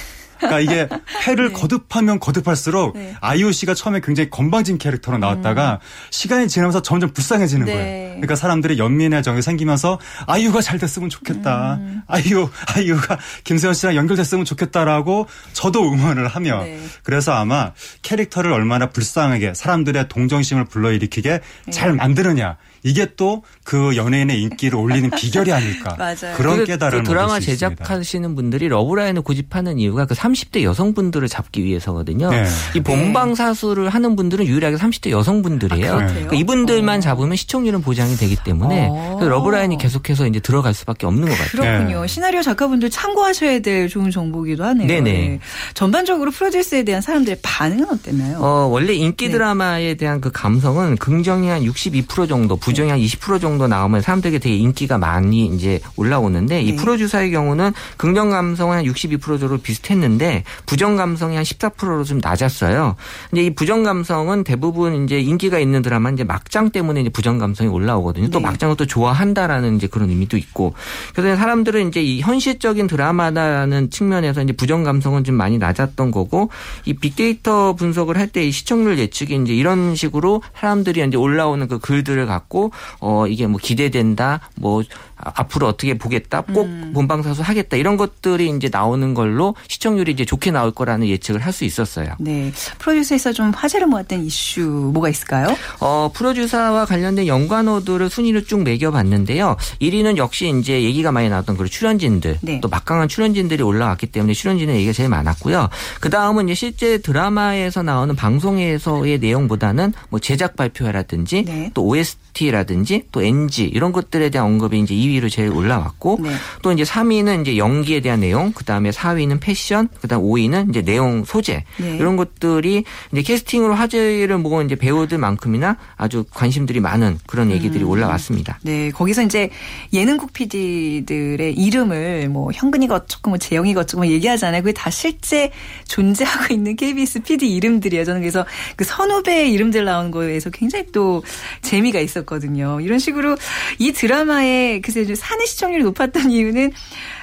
[0.41, 0.89] 그러니까 이게
[1.23, 1.53] 패를 네.
[1.53, 3.15] 거듭하면 거듭할수록 네.
[3.21, 5.77] 아이유 씨가 처음에 굉장히 건방진 캐릭터로 나왔다가 음.
[6.09, 7.73] 시간이 지나면서 점점 불쌍해지는 네.
[7.73, 8.09] 거예요.
[8.11, 11.75] 그러니까 사람들이 연민의 정이 생기면서 아이유가 잘 됐으면 좋겠다.
[11.75, 12.01] 음.
[12.07, 16.79] 아이유 아이유가 김수현 씨랑 연결됐으면 좋겠다라고 저도 응원을 하며 네.
[17.03, 21.71] 그래서 아마 캐릭터를 얼마나 불쌍하게 사람들의 동정심을 불러일으키게 네.
[21.71, 25.95] 잘 만드느냐 이게 또 그 연예인의 인기를 올리는 비결이 아닐까.
[25.99, 26.35] 맞아요.
[26.35, 32.29] 그런 깨달음을 그 드라마 제작하시는 분들이 러브라인을 고집하는 이유가 그 30대 여성분들을 잡기 위해서거든요.
[32.31, 32.45] 네.
[32.75, 35.93] 이 본방사수를 하는 분들은 유일하게 30대 여성분들이에요.
[35.93, 37.01] 아, 그러니까 이분들만 어.
[37.01, 39.19] 잡으면 시청률은 보장이 되기 때문에 어.
[39.21, 41.61] 러브라인이 계속해서 이제 들어갈 수밖에 없는 것 같아요.
[41.61, 42.01] 그렇군요.
[42.01, 42.07] 네.
[42.07, 44.87] 시나리오 작가분들 참고하셔야 될 좋은 정보기도 하네요.
[44.87, 45.11] 네네.
[45.11, 45.39] 네.
[45.75, 48.39] 전반적으로 프로듀스에 대한 사람들의 반응은 어땠나요?
[48.39, 49.31] 어, 원래 인기 네.
[49.31, 54.55] 드라마에 대한 그 감성은 긍정이 한 62% 정도 부정이 한 20% 정도 나오면 사람들에게 되게
[54.55, 56.75] 인기가 많이 이제 올라오는데 이 네.
[56.77, 62.95] 프로듀서의 경우는 긍정 감성은 한 62% 정도 비슷했는데 부정 감성이 한 14%로 좀 낮았어요.
[63.29, 67.69] 근데 이 부정 감성은 대부분 이제 인기가 있는 드라마 이제 막장 때문에 이제 부정 감성이
[67.69, 68.29] 올라오거든요.
[68.29, 68.45] 또 네.
[68.45, 70.73] 막장을 또 좋아한다라는 이제 그런 의미도 있고
[71.13, 76.49] 그래서 사람들은 이제 이 현실적인 드라마다라는 측면에서 이제 부정 감성은 좀 많이 낮았던 거고
[76.85, 81.79] 이 빅데이터 분석을 할 때 이 시청률 예측이 이제 이런 식으로 사람들이 이제 올라오는 그
[81.79, 82.60] 글들을 갖고
[82.99, 84.83] 어 이게 뭐 기대된다 뭐
[85.23, 86.91] 앞으로 어떻게 보겠다, 꼭 음.
[86.93, 91.65] 본방사수 하겠다 이런 것들이 이제 나오는 걸로 시청률이 이제 좋게 나올 거라는 예측을 할 수
[91.65, 92.15] 있었어요.
[92.19, 95.55] 네, 프로듀서에서 좀 화제를 모았던 이슈 뭐가 있을까요?
[95.79, 99.57] 어, 프로듀서와 관련된 연관어들을 순위를 쭉 매겨봤는데요.
[99.81, 102.59] 1위는 역시 이제 얘기가 많이 나왔던 그 출연진들, 네.
[102.61, 105.69] 또 막강한 출연진들이 올라왔기 때문에 출연진의 얘기가 제일 많았고요.
[105.99, 111.71] 그 다음은 이제 실제 드라마에서 나오는 방송에서의 내용보다는 뭐 제작 발표라든지 네.
[111.73, 116.31] 또 OST라든지 또 NG 이런 것들에 대한 언급이 이제 2위 2위로 제일 올라왔고 네.
[116.61, 121.63] 또 이제 3위는 이제 연기에 대한 내용, 그다음에 4위는 패션, 그다음 5위는 이제 내용 소재
[121.77, 121.97] 네.
[121.97, 127.89] 이런 것들이 이제 캐스팅으로 화제를 모은 이제 배우들만큼이나 아주 관심들이 많은 그런 얘기들이 음.
[127.89, 128.59] 올라왔습니다.
[128.63, 129.49] 네, 거기서 이제
[129.93, 134.61] 예능국 PD들의 이름을 뭐 현근이가 어쩌고 뭐 재영이가 어쩌고 뭐 얘기하잖아요.
[134.61, 135.51] 그게 다 실제
[135.87, 138.05] 존재하고 있는 KBS PD 이름들이에요.
[138.05, 138.45] 저는 그래서
[138.75, 141.23] 그 선후배 이름들 나오는 거에서 굉장히 또
[141.61, 142.79] 재미가 있었거든요.
[142.81, 143.35] 이런 식으로
[143.79, 146.71] 이 드라마의 그 이제 사내 시청률이 높았던 이유는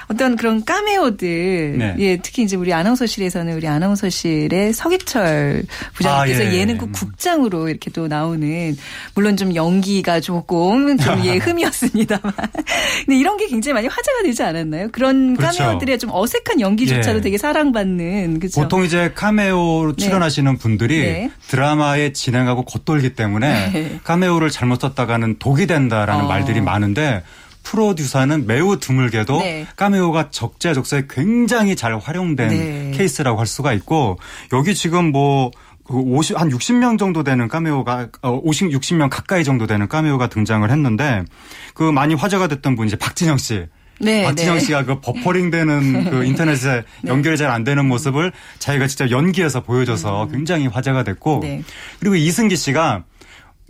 [0.09, 1.95] 어떤 그런 까메오들, 네.
[1.99, 5.63] 예, 특히 이제 우리 아나운서실에서는 우리 아나운서실의 서기철
[5.93, 6.59] 부장님께서 아, 예.
[6.59, 8.75] 예능국 국장으로 이렇게 또 나오는
[9.13, 12.33] 물론 좀 연기가 조금 좀 예, 흠이었습니다만.
[13.05, 14.89] 근데 이런 게 굉장히 많이 화제가 되지 않았나요?
[14.91, 15.59] 그런 그렇죠.
[15.59, 17.21] 까메오들의 좀 어색한 연기조차도 예.
[17.21, 18.61] 되게 사랑받는 그죠?
[18.61, 20.05] 보통 이제 카메오로 네.
[20.05, 20.57] 출연하시는 네.
[20.57, 21.31] 분들이 네.
[21.49, 23.99] 드라마에 진행하고 겉돌기 때문에 네.
[24.03, 26.27] 카메오를 잘못 썼다가는 독이 된다라는 어.
[26.27, 27.21] 말들이 많은데
[27.63, 29.67] 프로듀서는 매우 드물게도 네.
[29.75, 32.91] 까메오가 적재적소에 굉장히 잘 활용된 네.
[32.95, 34.17] 케이스라고 할 수가 있고
[34.53, 35.51] 여기 지금 뭐
[35.89, 41.23] 50, 그한 60명 정도 되는 까메오가, 50, 어, 60명 가까이 정도 되는 까메오가 등장을 했는데,
[41.73, 43.65] 그 많이 화제가 됐던 분이 이제 박진영 씨.
[43.99, 44.59] 네, 박진영 네.
[44.61, 47.09] 씨가 그 버퍼링 되는 그 인터넷에 네.
[47.09, 50.31] 연결이 잘 안 되는 모습을 자기가 직접 연기해서 보여줘서 음.
[50.31, 51.63] 굉장히 화제가 됐고, 네.
[51.99, 53.03] 그리고 이승기 씨가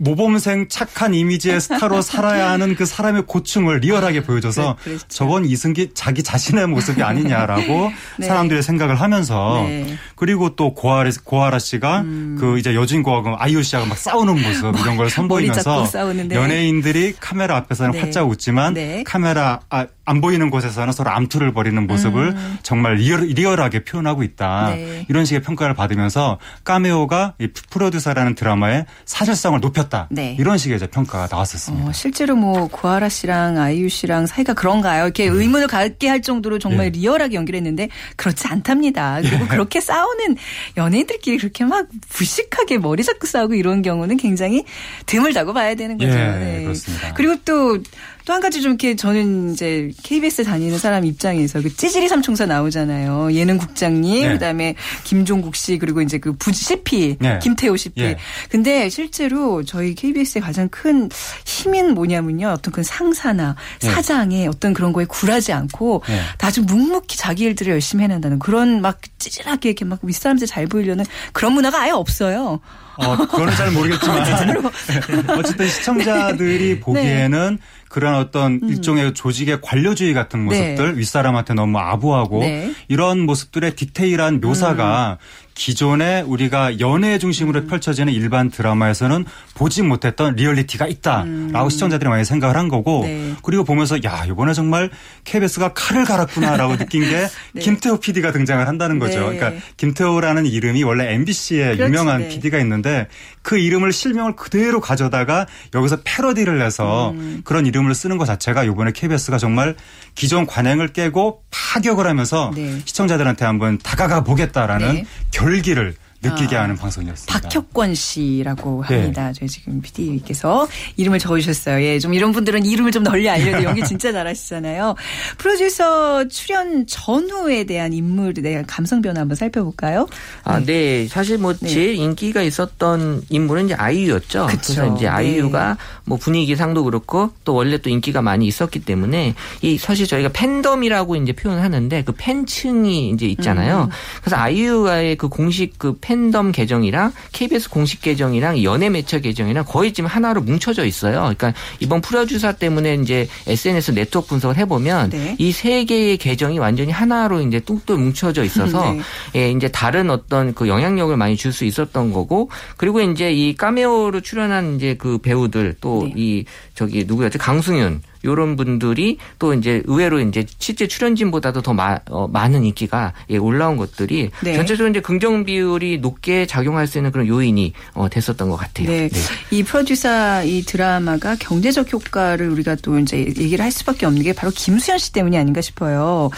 [0.00, 6.22] 모범생 착한 이미지의 스타로 살아야 하는 그 사람의 고충을 리얼하게 보여줘서 네, 저건 이승기 자기
[6.22, 8.26] 자신의 모습이 아니냐라고 네.
[8.26, 9.98] 사람들의 생각을 하면서 네.
[10.16, 12.36] 그리고 또 고아라, 고아라 씨가 음.
[12.40, 15.86] 그 이제 여진고하고 아이유 씨하고 막 싸우는 모습 이런 걸 선보이면서
[16.30, 18.00] 연예인들이 카메라 앞에서는 네.
[18.00, 19.02] 활짝 웃지만 네.
[19.04, 22.58] 카메라 아, 안 보이는 곳에서는 서로 암투를 벌이는 모습을 음.
[22.64, 24.72] 정말 리얼, 리얼 하게 표현하고 있다.
[24.74, 25.06] 네.
[25.08, 30.08] 이런 식의 평가를 받으면서 까메오가 이 프로듀서라는 드라마의 사실성을 높였다.
[30.10, 30.36] 네.
[30.40, 31.88] 이런 식의 이제 평가가 나왔었습니다.
[31.88, 35.04] 어, 실제로 뭐 구하라 씨랑 아이유 씨랑 사이가 그런가요?
[35.04, 35.40] 이렇게 음.
[35.40, 36.98] 의문을 갖게 할 정도로 정말 네.
[36.98, 39.20] 리얼하게 연기를 했는데 그렇지 않답니다.
[39.22, 39.46] 그리고 예.
[39.46, 40.36] 그렇게 싸우는
[40.76, 44.64] 연예인들끼리 그렇게 막 무식하게 머리 잡고 싸우고 이런 경우는 굉장히
[45.06, 46.10] 드물다고 봐야 되는 거죠.
[46.10, 46.62] 예, 네.
[46.64, 47.14] 그렇습니다.
[47.14, 47.78] 그리고 또
[48.24, 53.34] 또 한 가지 좀 이렇게 저는 이제 KBS 다니는 사람 입장에서 그 찌질이 삼총사 나오잖아요.
[53.34, 54.32] 예능 국장님, 네.
[54.32, 57.38] 그다음에 김종국 씨 그리고 이제 그 부, CP 네.
[57.42, 58.02] 김태호 CP.
[58.02, 58.16] 네.
[58.48, 61.10] 근데 실제로 저희 KBS의 가장 큰
[61.44, 62.48] 힘인 뭐냐면요.
[62.48, 63.90] 어떤 그 상사나 네.
[63.90, 66.20] 사장의 어떤 그런 거에 굴하지 않고 네.
[66.38, 71.52] 다좀 묵묵히 자기 일들을 열심히 해낸다는 그런 막 찌질하게 이렇게 막 윗사람들 잘 보이려는 그런
[71.52, 72.60] 문화가 아예 없어요.
[72.96, 74.20] 어, 그거는 잘 모르겠지만
[75.38, 76.80] 어쨌든 시청자들이 네.
[76.80, 77.58] 보기에는
[77.90, 78.68] 그런 어떤 음.
[78.70, 80.98] 일종의 조직의 관료주의 같은 모습들 네.
[80.98, 82.72] 윗사람한테 너무 아부하고 네.
[82.86, 85.49] 이런 모습들의 디테일한 묘사가 음.
[85.60, 87.66] 기존에 우리가 연애 중심으로 음.
[87.66, 91.68] 펼쳐지는 일반 드라마에서는 보지 못했던 리얼리티가 있다라고 음.
[91.68, 93.34] 시청자들이 많이 생각을 한 거고 네.
[93.42, 94.88] 그리고 보면서 야 이번에 정말
[95.24, 97.60] KBS가 칼을 갈았구나라고 느낀 게 네.
[97.60, 99.28] 김태호 PD가 등장을 한다는 거죠.
[99.28, 99.36] 네.
[99.36, 102.62] 그러니까 김태호라는 이름이 원래 MBC에 그렇지, 유명한 PD가 네.
[102.62, 103.08] 있는데
[103.42, 107.42] 그 이름을 실명을 그대로 가져다가 여기서 패러디를 해서 음.
[107.44, 109.76] 그런 이름을 쓰는 것 자체가 이번에 KBS가 정말
[110.14, 112.80] 기존 관행을 깨고 파격을 하면서 네.
[112.86, 115.04] 시청자들한테 한번 다가가 보겠다라는 네.
[115.50, 117.40] 결기를 느끼게 아, 하는 방송이었습니다.
[117.40, 118.96] 박혁권 씨라고 네.
[118.96, 119.28] 합니다.
[119.28, 119.32] 네.
[119.32, 121.82] 저희 지금 PD께서 이름을 적어주셨어요.
[121.82, 124.94] 예, 좀 이런 분들은 이름을 좀 널리 알려도 연기 진짜 잘하시잖아요.
[125.38, 130.06] 프로듀서 출연 전후에 대한 인물에 대한 감성 변화 한번 살펴볼까요?
[130.44, 130.66] 아, 네.
[130.66, 131.08] 네.
[131.08, 131.68] 사실 뭐 네.
[131.68, 134.46] 제일 인기가 있었던 인물은 이제 아이유였죠.
[134.46, 134.60] 그쵸.
[134.62, 135.08] 그래서 이제 네.
[135.08, 141.16] 아이유가 뭐 분위기상도 그렇고 또 원래 또 인기가 많이 있었기 때문에 이 사실 저희가 팬덤이라고
[141.16, 143.84] 이제 표현하는데 그 팬층이 이제 있잖아요.
[143.84, 143.90] 음.
[144.20, 149.92] 그래서 아이유와의 그 공식 그 팬, 팬덤 계정이랑 KBS 공식 계정이랑 연예 매체 계정이랑 거의
[149.92, 151.20] 지금 하나로 뭉쳐져 있어요.
[151.20, 155.36] 그러니까 이번 프로듀사 때문에 이제 SNS 네트워크 분석을 해보면 네.
[155.38, 159.00] 이세 개의 계정이 완전히 하나로 이제 뚱뚱 뭉쳐져 있어서 네.
[159.36, 164.20] 예, 이제 다른 어떤 그 영향력을 많이 줄 수 있었던 거고 그리고 이제 이 까메오로
[164.20, 166.44] 출연한 이제 그 배우들 또이 네.
[166.74, 172.64] 저기 누구였지 강승윤 요런 분들이 또 이제 의외로 이제 실제 출연진보다도 더 마, 어, 많은
[172.64, 174.54] 인기가 예, 올라온 것들이 네.
[174.54, 178.88] 전체적으로 이제 긍정 비율이 높게 작용할 수 있는 그런 요인이 어, 됐었던 것 같아요.
[178.88, 179.08] 네.
[179.08, 179.20] 네.
[179.50, 184.52] 이 프로듀서 이 드라마가 경제적 효과를 우리가 또 이제 얘기를 할 수밖에 없는 게 바로
[184.54, 186.30] 김수현 씨 때문이 아닌가 싶어요.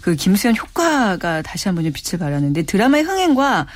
[0.00, 3.66] 그 김수현 효과가 다시 한번 좀 빛을 발하는데 드라마의 흥행과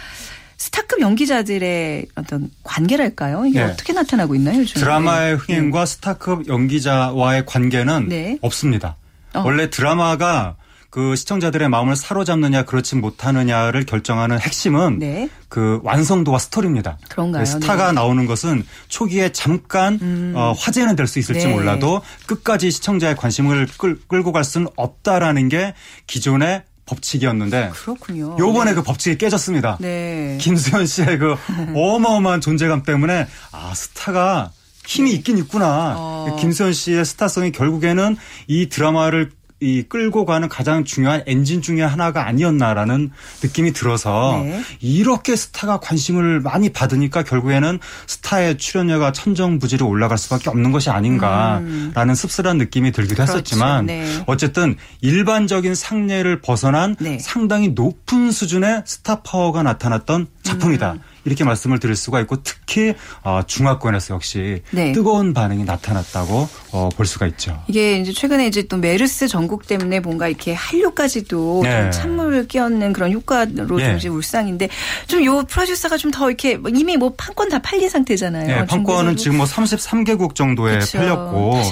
[0.61, 3.47] 스타급 연기자들의 어떤 관계랄까요?
[3.47, 3.73] 이게 네.
[3.73, 4.59] 어떻게 나타나고 있나요?
[4.61, 5.37] 요즘 드라마의 네.
[5.37, 5.87] 흥행과 네.
[5.87, 8.39] 스타급 연기자와의 관계는 네.
[8.43, 8.97] 없습니다.
[9.33, 9.43] 어.
[9.43, 10.57] 원래 드라마가
[10.91, 15.31] 그 시청자들의 마음을 사로잡느냐 그렇지 못하느냐를 결정하는 핵심은 네.
[15.49, 16.99] 그 완성도와 스토리입니다.
[17.09, 17.47] 그런가요?
[17.47, 17.93] 스타가 네.
[17.93, 20.35] 나오는 것은 초기에 잠깐 음.
[20.37, 21.55] 어, 화제는 될 수 있을지 네.
[21.55, 25.73] 몰라도 끝까지 시청자의 관심을 끌, 끌고 갈 수는 없다라는 게
[26.07, 28.37] 기존의 법칙이었는데 그렇군요.
[28.39, 28.75] 요번에 네.
[28.75, 29.79] 그 법칙이 깨졌습니다.
[29.81, 30.37] 네.
[30.41, 31.37] 김수현 씨의 그
[31.75, 34.51] 어마어마한 존재감 때문에 아 스타가
[34.87, 35.17] 힘이 네.
[35.17, 35.95] 있긴 있구나.
[35.97, 36.37] 어.
[36.41, 38.17] 김수현 씨의 스타성이 결국에는
[38.49, 43.11] 이 드라마를 이 끌고 가는 가장 중요한 엔진 중의 하나가 아니었나라는
[43.43, 44.63] 느낌이 들어서 네.
[44.81, 52.15] 이렇게 스타가 관심을 많이 받으니까 결국에는 스타의 출연료가 천정부지로 올라갈 수밖에 없는 것이 아닌가라는 음.
[52.15, 53.33] 씁쓸한 느낌이 들기도 그렇죠.
[53.33, 54.25] 했었지만 네.
[54.27, 57.19] 어쨌든 일반적인 상례를 벗어난 네.
[57.19, 60.93] 상당히 높은 수준의 스타 파워가 나타났던 작품이다.
[60.93, 61.01] 음.
[61.25, 64.93] 이렇게 말씀을 드릴 수가 있고 특히 어, 중화권에서 역시 네.
[64.93, 67.63] 뜨거운 반응이 나타났다고 어, 볼 수가 있죠.
[67.69, 71.91] 이게 이제 최근에 이제 또 메르스 전국 때문에 뭔가 이렇게 한류까지도 네.
[71.91, 73.85] 찬물을 끼얹는 그런 효과로 네.
[73.87, 74.69] 좀 이제 울상인데
[75.07, 78.47] 좀 요 프로듀서가 좀 더 이렇게 뭐 이미 뭐 판권 다 팔린 상태잖아요.
[78.47, 80.99] 네, 판권은 지금 뭐 33개국 정도에 그렇죠.
[80.99, 81.63] 팔렸고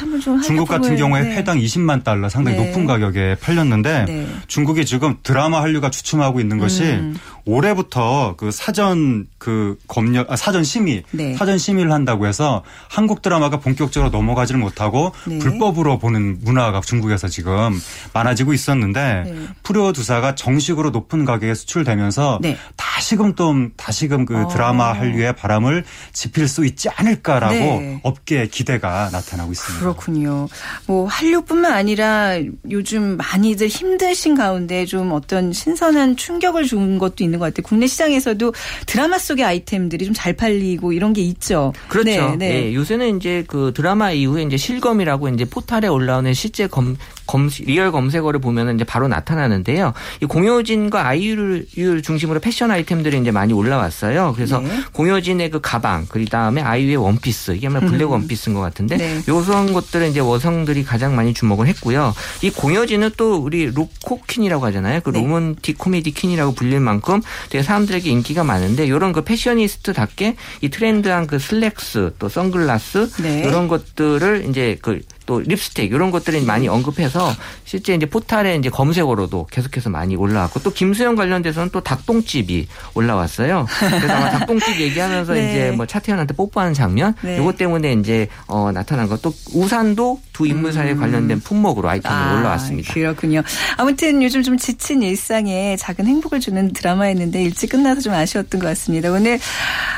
[0.45, 1.37] 중국 같은 경우에 네.
[1.37, 2.67] 회당 20만 달러 상당히 네.
[2.67, 4.27] 높은 가격에 팔렸는데 네.
[4.47, 7.17] 중국이 지금 드라마 한류가 주춤하고 있는 것이 음.
[7.49, 11.35] 올해부터 그 사전 그 검열 아, 사전 심의 네.
[11.35, 15.39] 사전 심의를 한다고 해서 한국 드라마가 본격적으로 넘어가지를 못하고 네.
[15.39, 17.81] 불법으로 보는 문화가 중국에서 지금
[18.13, 19.47] 많아지고 있었는데 네.
[19.63, 22.59] 프로듀사가 정식으로 높은 가격에 수출되면서 네.
[22.77, 24.49] 다시금 또 다시금 그 어.
[24.49, 28.01] 드라마 한류의 바람을 지필 수 있지 않을까라고 네.
[28.03, 29.81] 업계의 기대가 나타나고 있습니다.
[29.81, 30.49] 그렇군요.
[30.87, 32.35] 뭐 한류뿐만 아니라
[32.71, 37.63] 요즘 많이들 힘드신 가운데 좀 어떤 신선한 충격을 준 것도 있는 것 같아요.
[37.67, 38.53] 국내 시장에서도
[38.87, 41.73] 드라마 속의 아이템들이 좀 잘 팔리고 이런 게 있죠.
[41.87, 42.11] 그렇죠.
[42.11, 42.49] 네, 네.
[42.49, 47.93] 네, 요새는 이제 그 드라마 이후에 이제 실검이라고 이제 포탈에 올라오는 실제 검, 검 real
[47.93, 49.93] 검색어를 보면은 이제 바로 나타나는데요.
[50.21, 54.33] 이 공효진과 아이유를 중심으로 패션 아이템들이 이제 많이 올라왔어요.
[54.35, 54.69] 그래서 네.
[54.93, 58.11] 공효진의 그 가방, 그 다음에 아이유의 원피스, 이게 아마 블랙 음.
[58.11, 59.23] 원피스인 것 같은데 네.
[59.29, 62.13] 요런 것들은 이제 여성들이 가장 많이 주목을 했고요.
[62.43, 65.01] 이 공효진은 또 우리 로코퀸이라고 하잖아요.
[65.05, 65.21] 그 네.
[65.21, 71.39] 로맨틱 코미디 퀸이라고 불릴 만큼 되게 사람들에게 인기가 많은데 이런 그 fashionist답게 이 트렌드한 그
[71.39, 73.45] 슬랙스 또 선글라스 네.
[73.47, 77.31] 이런 것들을 이제 그 또 립스틱 이런 것들이 많이 언급해서
[77.67, 83.67] 실제 이제 포탈에 이제 검색어로도 계속해서 많이 올라왔고 또 김수현 관련돼서는 또 닭똥집이 올라왔어요.
[83.79, 85.51] 그래서 아마 닭똥집 얘기하면서 네.
[85.51, 87.37] 이제 뭐 차태현한테 뽀뽀하는 장면 네.
[87.37, 91.01] 이것 때문에 이제 어 나타난 것 또 우산도 두 인물 사이에 음.
[91.01, 92.93] 관련된 품목으로 아이템이 아, 올라왔습니다.
[92.95, 93.43] 그렇군요.
[93.77, 99.11] 아무튼 요즘 좀 지친 일상에 작은 행복을 주는 드라마였는데 일찍 끝나서 좀 아쉬웠던 것 같습니다.
[99.11, 99.39] 오늘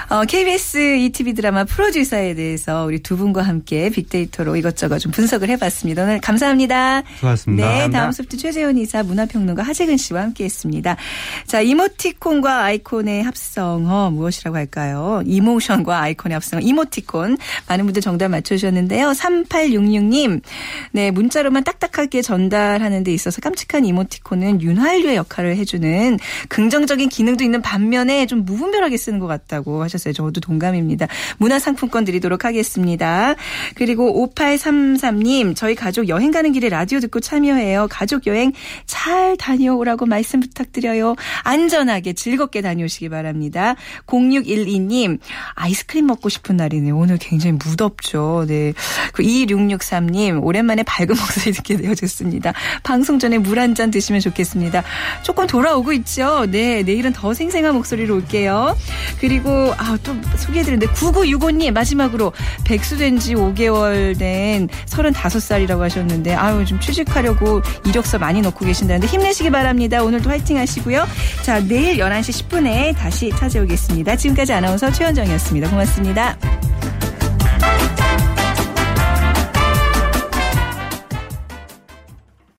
[0.09, 6.03] 어, KBS ETV 드라마 프로듀서에 대해서 우리 두 분과 함께 빅데이터로 이것저것 좀 분석을 해봤습니다.
[6.03, 7.03] 오늘 감사합니다.
[7.17, 7.69] 수고하셨습니다.
[7.69, 10.97] 네, 다음 소프트 최재원 이사 문화평론가 하재근 씨와 함께했습니다.
[11.47, 15.23] 자, 이모티콘과 아이콘의 합성어 무엇이라고 할까요?
[15.27, 17.37] 이모션과 아이콘의 합성어 이모티콘
[17.69, 19.11] 많은 분들 정답 맞춰주셨는데요.
[19.11, 20.41] 3866님,
[20.93, 28.25] 네 문자로만 딱딱하게 전달하는 데 있어서 깜찍한 이모티콘은 윤활유의 역할을 해주는 긍정적인 기능도 있는 반면에
[28.25, 30.15] 좀 무분별하게 쓰는 것 같다고 하셨어요.
[30.15, 31.09] 저도 동감입니다.
[31.39, 33.35] 문화상품권 드리도록 하겠습니다.
[33.75, 37.89] 그리고 5833 이삼님 저희 가족 여행 가는 길에 라디오 듣고 참여해요.
[37.91, 38.53] 가족 여행
[38.87, 41.17] 잘 다녀오라고 말씀 부탁드려요.
[41.43, 43.75] 안전하게 즐겁게 다녀오시기 바랍니다.
[44.07, 45.19] 0612님,
[45.55, 46.97] 아이스크림 먹고 싶은 날이네요.
[46.97, 48.45] 오늘 굉장히 무덥죠.
[48.47, 48.73] 네.
[49.13, 52.53] 그 2663님, 오랜만에 밝은 목소리 듣게 되어졌습니다.
[52.83, 54.83] 방송 전에 물 한 잔 드시면 좋겠습니다.
[55.23, 56.47] 조금 돌아오고 있죠.
[56.51, 56.83] 네.
[56.83, 58.77] 내일은 더 생생한 목소리로 올게요.
[59.21, 62.33] 그리고, 아, 또 소개해드렸는데, 9965님, 마지막으로
[62.65, 64.69] 백수된 지 5개월 된
[65.03, 70.03] 35살이라고 하셨는데 아유 좀 취직하려고 이력서 많이 넣고 계신다는데 힘내시기 바랍니다.
[70.03, 71.07] 오늘도 화이팅 하시고요.
[71.43, 74.17] 자, 내일 11시 10분에 다시 찾아오겠습니다.
[74.17, 75.71] 지금까지 아나운서 최현정이었습니다.
[75.71, 76.37] 고맙습니다.